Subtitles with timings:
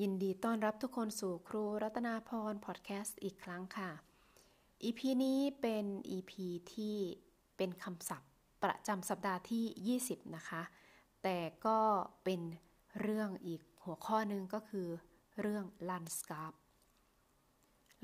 [0.00, 3.90] ยินดีต้อนรับทุกคนสู่ครูรัตนาพรพอดแคสต์อีกครั้งค่ะ
[4.84, 6.32] EP นี้เป็น EP
[6.74, 6.96] ที่
[7.56, 8.30] เป็นคำศัพท์
[8.62, 10.62] ประจำสัปดาห์ที่ 20 นะคะ
[11.22, 11.80] แต่ก็
[12.24, 12.40] เป็น
[13.00, 14.88] เรื่องอีกหัวข้อหนึ่งก็คือ
[15.40, 16.56] เรื่อง landscape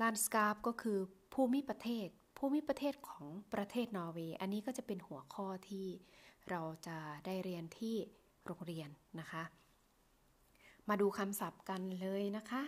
[0.01, 0.99] landscape ก็คือ
[1.33, 5.87] ภูมิประเทศ ภูมิประเทศของประเทศนอร์เวย์ อันนี้ก็จะเป็นหัวข้อที่
[6.49, 7.95] เราจะได้เรียนที่
[8.45, 9.43] โรงเรียนนะคะ
[10.89, 12.63] มาดูคำศัพท์กันเลยนะคะ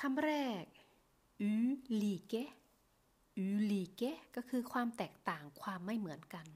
[0.00, 0.64] คำแรก
[1.52, 1.54] u
[2.02, 2.42] like
[3.46, 6.46] u like ก็คือความแตกต่างความไม่เหมือนกัน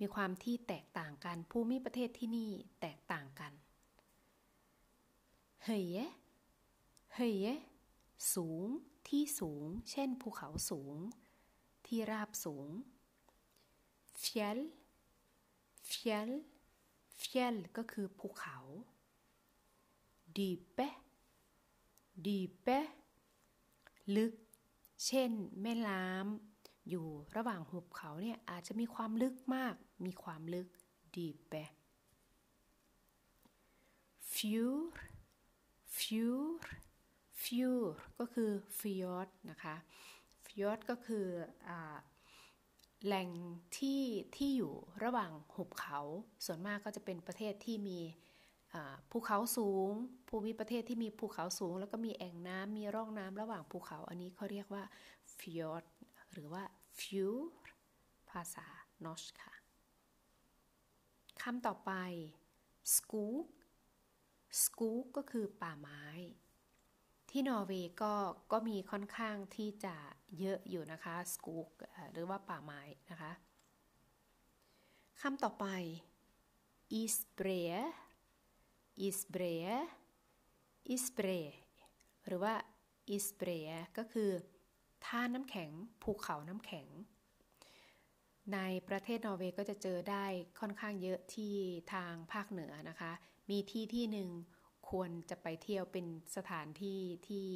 [0.00, 3.52] มีความที่แตกต่างกันภูมิประเทศที่นี่แตกต่างกัน
[5.64, 5.86] เฮย
[7.14, 7.46] เฮย
[8.34, 8.66] สูง
[9.08, 10.96] ที่สูง เช่นภูเขาสูง
[11.86, 12.68] ที่ราบสูง
[14.22, 14.60] fjell fjell
[15.86, 16.30] เฟียล
[17.76, 18.58] ก็คือภูเขา
[20.36, 20.78] ดีเป
[22.26, 22.68] ดีเป
[24.16, 24.34] ลึก
[25.06, 25.30] เช่น
[25.62, 27.06] แม่น้ำอยู่
[27.36, 29.74] ระหว่างหุบเขาเนี่ยอาจจะมีความลึกมาก
[30.06, 30.68] มีความลึก
[31.16, 31.54] ดีเป
[34.34, 34.70] ฟิว
[35.96, 36.36] ฟิว
[37.42, 37.72] ฟิว
[38.18, 39.76] ก็คือฟิยอดนะคะ
[40.44, 41.26] ฟิยอดก็คือ
[41.68, 41.70] อ
[43.04, 43.28] แหล่ง
[43.78, 44.02] ที่
[44.36, 46.00] ที่อยู่ระหว่างหุบเขา
[46.44, 48.00] ส่วนมากก็จะเป็นประเทศที่มี
[49.10, 49.90] ภูเขาสูง
[50.28, 54.84] ภูมิประเทศที่มีภูเขาสูง แล้วก็มีแอ่งน้ำมีร่องน้ำระหว่างภูเขา อันนี้เขาเรียกว่า
[55.38, 55.84] ฟิยอด
[56.32, 56.62] หรือว่า
[56.98, 57.32] ฟิว
[58.30, 58.66] ภาษา
[59.04, 59.54] นอชค่ะ
[61.42, 61.92] คำต่อไป
[62.94, 63.46] สกู๊ก
[64.62, 66.04] สกู๊กก็คือป่าไม้
[67.32, 68.14] ที่นอร์เวย์ก็
[68.52, 69.96] ก็มีค่อนข้างที่จะ
[70.38, 71.70] เยอะอยู่นะคะสกูก
[72.12, 72.80] หรือว่าป่าไม้
[73.10, 73.32] นะคะ
[75.20, 75.66] คำต่อไป
[77.00, 77.62] i s b r e
[79.06, 79.56] i s b r e
[80.94, 81.40] i s b r e
[82.26, 82.54] หรือว่า
[83.14, 83.60] i s b r e
[83.98, 84.30] ก็คือ
[85.06, 85.70] ท่าน้ำแข็ง
[86.02, 86.88] ภูเขาน้ำแข็ง
[88.52, 88.58] ใน
[88.88, 90.26] ประเทศนอร์เวย์ก็จะเจอได้
[90.60, 91.54] ค่อนข้างเยอะที่
[91.92, 93.12] ทางภาคเหนือนะคะ
[93.50, 94.28] มีที่ที่หนึ่ง
[94.92, 97.46] ควรจะไปเที่ยวเป็นสถานที่ที่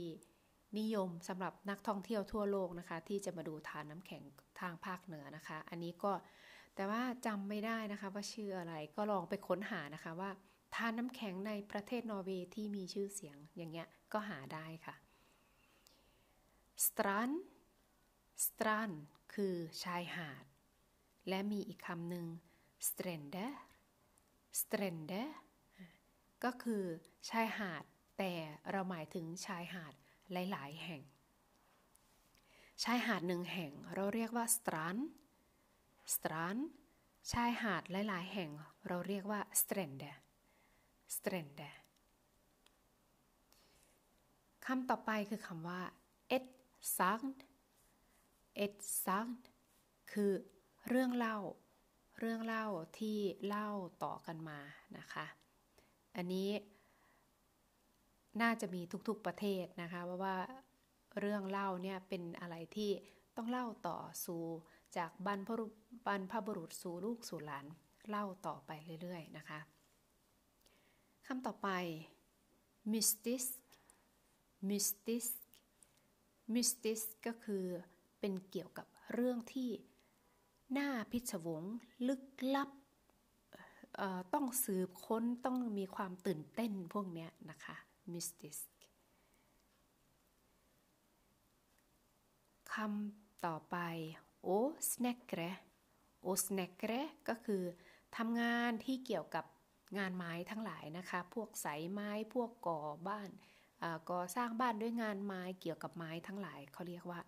[0.79, 4.23] นิยมสำหรับนักท่องเที่ยวทั่วโลกนะคะ ที่จะมาดูทานน้ำแข็ง
[4.61, 6.13] ทางภาคเหนือนะคะ อันนี้ก็
[6.75, 10.31] แต่ว่าจำไม่ได้นะคะว่าชื่ออะไรก็ลองไปค้นหานะคะว่า
[10.75, 14.95] ทานน้ำแข็งในประเทศนอร์เวย์ที่มีชื่อเสียงอย่างเงี้ยก็หาได้ค่ะ
[16.87, 17.31] strand
[18.47, 18.91] strand
[19.35, 20.45] คือชายหาด
[21.29, 22.27] และมีอีกคำหนึ่ง
[22.89, 23.37] strender
[24.61, 25.15] strender
[26.45, 26.85] ก็คือ
[27.31, 27.85] ชายหาด
[28.19, 28.33] แต่
[28.71, 29.95] เราหมายถึงชายหาด
[30.33, 31.03] หลาย ๆ แห่ง
[32.85, 34.97] ชายหาดหนึ่งแห่งเราเรียกว่า strand
[36.15, 36.57] strand
[37.33, 38.51] ชายหาดหลาย ๆ แห่ง
[38.87, 40.05] เราเรียกว่า strender
[41.17, 41.62] strender
[44.67, 45.83] คำต่อไปคือคำว่า
[46.37, 46.47] et
[46.97, 47.27] sagn
[48.65, 49.31] et sagn
[50.13, 50.33] คือ
[50.89, 51.39] เรื่องเล่า
[52.19, 52.67] เรื่องเล่า
[52.99, 53.69] ที่เล่า
[54.05, 54.59] ต่อกันมา
[54.99, 55.27] นะคะ
[56.16, 56.49] อันนี้
[58.43, 60.37] น่าจะมีทุกๆประเทศนะคะเพราะว่า
[61.21, 62.91] เรื่องเล่าเนี่ยเป็นอะไรที่
[63.37, 64.43] ต้องเล่าต่อสู่
[64.97, 65.50] จากบรรพ
[66.06, 67.66] บรรพบุรุษสู่ลูกสู่หลาน
[68.09, 68.71] เล่าต่อไป
[69.03, 69.60] เรื่อยๆนะคะ
[71.27, 71.69] คำต่อไป
[72.93, 73.44] mystic
[74.69, 75.27] mystic
[76.54, 77.65] mystic ก็คือ
[78.21, 79.71] เป็นเกี่ยวกับเรื่องที่
[80.78, 81.65] น่าพิศวง
[82.09, 82.22] ลึก
[82.54, 82.71] ลับ
[84.34, 87.77] ต้องสืบค้นต้องมีความตื่นเต้นพวกนี้นะคะ
[88.12, 88.57] mystic
[92.73, 93.77] คำต่อไป
[94.43, 94.49] โอ
[94.89, 95.41] สเนกเร
[96.23, 96.93] โอสเนกเร
[97.29, 97.62] ก็คือ
[98.17, 99.45] ทำงานที่เกี่ยวกับ
[99.99, 103.31] งานไม้ทั้งหลายนะคะ พวกสายไม้พวกก่อบ้าน
[104.11, 107.21] ก่อสร้างบ้านด้วยงานไม้เกี่ยวกับไม้ทั้งหลายเขาเรียกว่า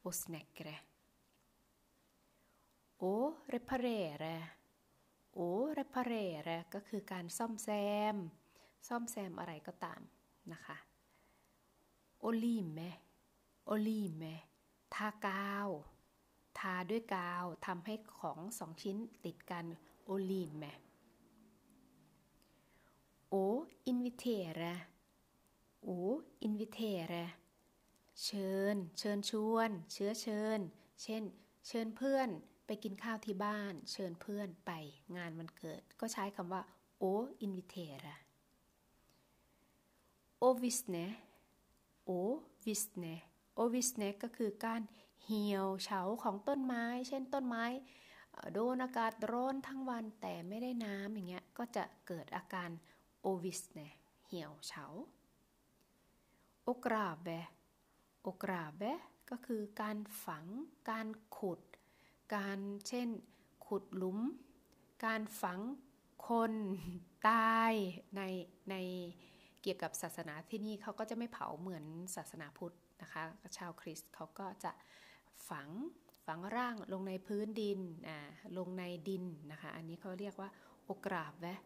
[0.00, 0.70] โอสเนกเร
[2.98, 3.02] โอ
[3.48, 3.86] เรพเร
[4.20, 4.26] เร
[5.34, 6.12] โอ้เรพาเร
[6.48, 7.68] รก็คือการซ่อมแซ
[8.14, 8.16] ม
[8.88, 10.00] ซ่อมแซมอะไรก็ตาม
[10.52, 10.76] นะคะ
[12.20, 12.80] โอลีมแม
[13.66, 14.24] โอลีมแม
[14.94, 15.68] ทากาว
[16.58, 19.66] ทาด้วยกาวทำให้ของสองชิ้นติดกัน
[20.04, 20.64] å lime
[23.28, 24.62] å invitere
[25.82, 27.14] å invitere
[28.24, 30.60] เชิญ เชิญชวน เชื้อเชิญ
[31.02, 31.22] เช่น
[31.66, 32.28] เชิญเพื่อน
[32.84, 34.70] กินข้าวที่บ้าน เชิญเพื่อนไป
[35.16, 36.62] งานวันเกิด ก็ใช้คำว่า
[36.98, 38.16] å invitere
[40.38, 40.96] å visne
[42.04, 43.06] å visne
[43.54, 44.82] å visne ก็คือการ
[45.24, 47.64] เหี่ยวเฉาของต้นไม้ เช่นต้นไม้
[48.54, 52.70] โดนอากาศร้อนทั้งวันแต่ไม่ได้น้ำอย่างเงี้ยก็จะเกิดอาการ
[53.20, 53.80] å visne
[54.26, 54.84] เหี่ยวเฉา
[56.64, 57.28] å grave
[58.22, 58.82] å grave
[59.30, 60.46] ก็คือการฝัง
[60.90, 61.60] การขุด
[62.34, 62.58] การ
[62.88, 63.08] เช่น
[63.66, 64.18] ขุดหลุม
[65.04, 65.60] การฝัง
[66.28, 66.52] คน
[67.28, 67.72] ตาย
[68.16, 68.22] ใน
[68.70, 68.74] ใน
[69.62, 71.84] เกี่ยวกับศาสนาที่นี่เขาก็จะไม่เผาเหมือน
[72.16, 73.22] ศาสนาพุทธนะคะ
[73.56, 74.72] ชาวคริสต์เขาก็จะ
[75.48, 75.68] ฝัง
[76.26, 78.18] ฝังร่างลงในพื้นดินอ่า
[78.58, 80.50] ลงในดินนะคะ อันนี้เขาเรียกว่า
[80.84, 81.60] โอกราบแวะ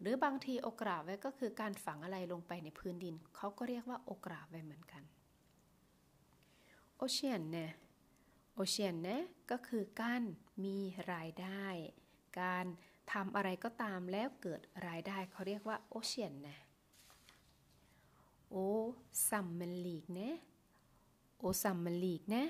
[0.00, 5.02] หรือบางทีโอกราบแวะก็คือการฝังอะไรลงไปในพื้นดิน เขาก็เรียกว่าโอกราบแวะเหมือนกัน
[6.96, 7.70] โอเชียนเนี่ย
[8.60, 10.22] โอเชียนเนี่ยก็คือการ
[10.64, 10.78] มี
[11.12, 11.66] รายได้
[12.40, 12.66] การ
[13.12, 16.60] ทำอะไรก็ตามแล้วเกิดรายได้เขาเรียกว่าโอเชียนนี่ย
[18.50, 18.56] โอ
[19.28, 20.36] ซัมมันลีกเนี่ย
[21.38, 22.48] โอซัมมันลีกนี่ย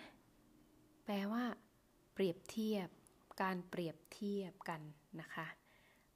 [1.04, 1.44] แปลว่า
[2.12, 2.88] เปรียบเทียบ
[3.42, 4.80] การเปรียบเทียบกัน
[5.20, 5.46] นะคะ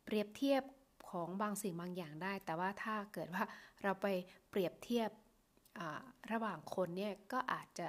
[0.04, 0.62] เปรียบเทียบ
[1.08, 3.44] ของบางสิ่งบางอย่างได้ แต่ว่าถ้าเกิดว่า
[3.82, 4.06] เราไป
[4.50, 5.10] เปรียบเทียบ
[6.32, 7.88] ระหว่างคนเนี่ยก็อาจจะ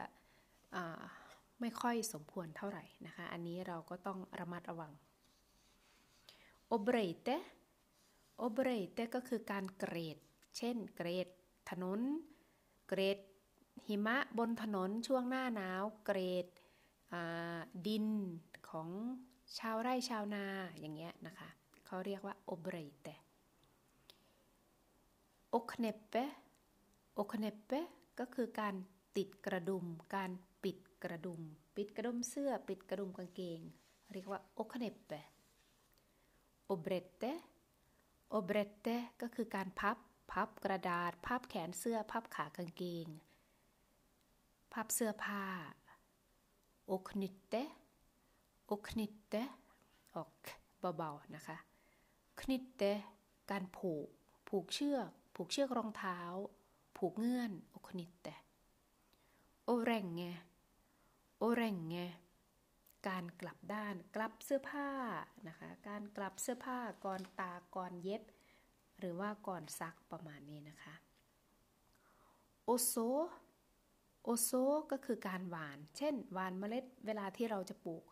[1.61, 4.91] ไม่ค่อยสมควรเท่าไหร่นะคะ อันนี้เราก็ต้องระมัดระวัง
[6.67, 7.29] โอเบรเต
[8.38, 10.17] โอเบรเตก็คือการเกรด
[10.57, 11.27] เช่น เกรด
[11.69, 12.00] ถนน
[12.88, 13.19] เกรด
[13.88, 16.47] หิมะบนถนนช่วงหน้าหนาว เกรด
[17.88, 18.07] ดิน
[18.69, 18.89] ของ
[19.57, 20.45] ชาวไร่ชาวนา
[20.79, 21.50] อย่างเงี้ยนะคะ
[21.85, 23.07] เขาเรียกว่าโอเบรเต
[25.50, 26.15] å kneppe
[27.15, 27.71] å kneppe
[28.19, 28.75] ก็คือการ
[29.18, 30.31] ติดกระดุม การ
[30.63, 31.42] ปิดกระดุม
[31.75, 33.62] ปิดกระดุมเสื้อ ปิดกระดุมกางเกง
[34.12, 35.11] เรียกว่า å kneppe
[36.65, 37.23] å brette
[38.29, 38.88] å brette
[39.21, 39.98] ก็คือการพับ
[40.31, 43.07] พับกระดาษ พับแขนเสื้อ พับขากางเกง
[44.74, 45.44] พับเสื้อผ้า
[46.88, 47.55] å knytte
[48.67, 49.35] å knytte
[50.15, 50.31] ออก
[50.98, 51.57] เบาๆนะคะ
[52.39, 52.83] คนิตเต
[53.51, 54.07] การผูก
[54.48, 56.19] ผูกเชือก ผูกเชือกรองเท้า
[56.98, 58.27] ผูกเงื่อนโอคนิตเต
[59.65, 60.24] โอแรงไง
[61.38, 61.98] โอแรงไง
[63.07, 64.89] การกลับด้านกลับเสื้อผ้า
[65.48, 68.24] นะคะ การกลับเสื้อผ้าก่อนตาก่อนเย็บ
[69.00, 70.94] หรือว่าก่อนซักประมาณนี้นะคะ
[72.65, 72.95] โอโซ
[74.24, 74.51] โอโซ
[74.92, 78.04] ก็คือการหวาน เช่นหวานเมล็ดเวลาที่เราจะปลูก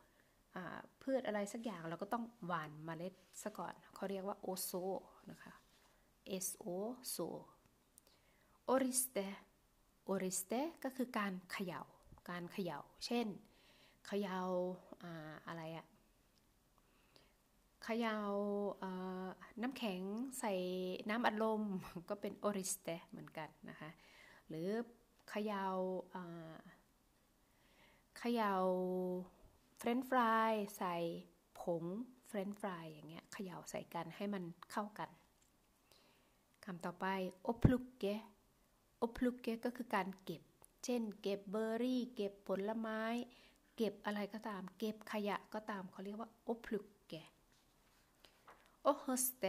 [1.02, 3.14] พืชอะไรสักอย่างเราก็ต้องหว่านเมล็ด
[3.44, 4.72] ซะก่อนเขาเรียกว่า å så
[5.32, 5.54] นะคะ
[6.46, 6.68] S O
[7.10, 7.18] โซ
[8.66, 9.18] โอริสเต
[10.06, 10.54] โอริสเต
[10.84, 11.82] ก็คือการเขยา่า
[12.30, 13.28] การเขยา่า เช่น
[14.08, 15.88] เขยา่าอะไรอะ
[17.84, 19.26] เขยา่า
[19.62, 20.02] น้ำแข็ง
[20.40, 20.54] ใส่
[21.10, 21.62] น้ำอัดลม
[22.10, 23.90] ก็เป็น å riste เหมือนกันนะคะ
[24.48, 24.70] หรือ
[25.30, 26.54] เขยา่า
[28.18, 28.54] เขย่า
[29.78, 30.96] french fries ใส่
[31.62, 31.84] ผง
[32.28, 35.10] french fries อย่างเงี้ยเขย่าใส่กันให้มันเข้ากัน
[36.66, 37.06] คำต่อไป
[37.44, 38.06] å plukke
[39.02, 40.42] å plukke ก็คือการเก็บ
[40.84, 43.02] เช่น เก็บเบอร์รี่ เก็บผลไม้
[43.76, 47.14] เก็บอะไรก็ตาม เก็บขยะก็ตามเขาเรียกว่า å plukke
[48.84, 49.46] å høste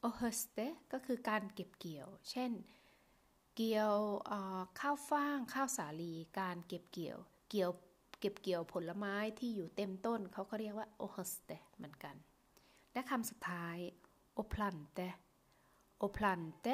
[0.00, 0.58] å høste
[0.92, 2.52] ก็คือการเก็บเกี่ยว เช่น
[3.56, 3.96] เกี่ยว
[4.80, 7.18] ข้าวฟ่าง ข้าวสาลี การเก็บเกี่ยว
[7.50, 7.70] เกี่ยว
[8.20, 12.16] เก็บเกี่ยวผลไม้ที่อยู่เต็มต้นเขาก็เรียกว่าโอฮัสเตเหมือนกัน
[12.92, 13.76] และคำสุดท้าย
[14.34, 14.98] โอพลันเต
[15.98, 16.66] โอพลันเต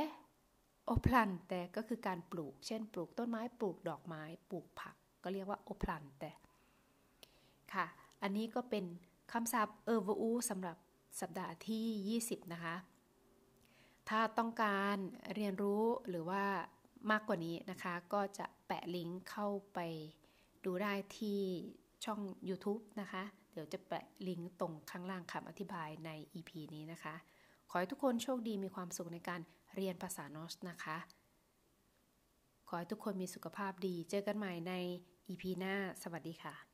[0.87, 6.25] โอพลันเตก็คือการปลูก เช่น ปลูกต้นไม้ปลูกดอกไม้ ปลูกผัก ก็เรียกว่าโอพลันเต
[7.75, 7.87] ค่ะ
[8.23, 8.85] อันนี้ก็เป็น
[9.33, 10.77] คำศัพท์เออวูสำหรับ
[11.21, 12.77] สัปดาห์ที่ 20 นะคะ
[14.09, 14.97] ถ้าต้องการ
[15.35, 16.45] เรียนรู้หรือว่า
[17.11, 19.79] มากกว่านี้นะคะ ก็จะแปะลิงก์เข้าไป
[20.65, 21.41] ดูได้ที่
[22.05, 23.23] ช่อง YouTube นะคะ
[23.53, 27.15] เดี๋ยวจะแปะลิงก์ตรงข้างล่างคำอธิบายใน EP นี้นะคะ
[27.71, 29.41] ขอให้ทุกคนโชคดีมีความสุขในการ
[29.75, 30.99] เรียนภาษานอสนะคะ
[32.69, 34.73] ขอให้ทุกคนมีสุขภาพดี เจอกันใหม่ใน
[35.29, 36.66] EP หน้า สวัสดีค่ะ